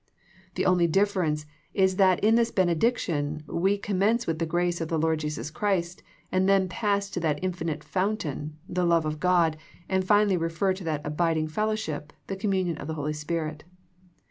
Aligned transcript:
The 0.55 0.65
only 0.65 0.87
difference 0.87 1.45
is 1.75 1.97
that 1.97 2.19
in 2.23 2.33
this 2.33 2.49
benediction 2.49 3.43
we 3.45 3.77
com 3.77 3.99
mence 3.99 4.25
with 4.25 4.39
the 4.39 4.47
grace 4.47 4.81
of 4.81 4.87
the 4.87 4.97
Lord 4.97 5.19
Jesus 5.19 5.51
Christ 5.51 6.01
and 6.31 6.49
then 6.49 6.67
pass 6.67 7.07
to 7.11 7.19
that 7.19 7.37
infinite 7.43 7.83
fountain, 7.83 8.57
the 8.67 8.83
love 8.83 9.05
of 9.05 9.19
God, 9.19 9.57
and 9.87 10.03
finally 10.03 10.37
refer 10.37 10.73
to 10.73 10.83
that 10.85 11.05
abiding 11.05 11.49
fellow 11.49 11.75
ship, 11.75 12.13
the 12.25 12.35
communion 12.35 12.77
of 12.79 12.87
the 12.87 12.95
Holy 12.95 13.13
Spirit. 13.13 13.63